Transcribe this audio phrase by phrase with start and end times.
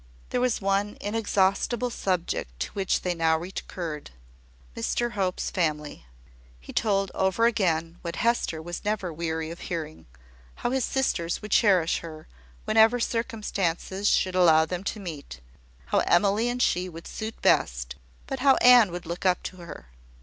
[0.31, 4.09] There was one inexhaustible subject to which they now recurred
[4.75, 6.07] Mr Hope's family.
[6.59, 10.07] He told over again, what Hester was never weary of hearing,
[10.55, 12.27] how his sisters would cherish her,
[12.65, 15.39] whenever circumstances should allow them to meet
[15.85, 17.95] how Emily and she would suit best,
[18.25, 19.85] but how Anne would look up to her.